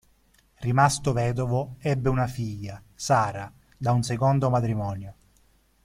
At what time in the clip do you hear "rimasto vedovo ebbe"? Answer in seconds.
0.55-2.09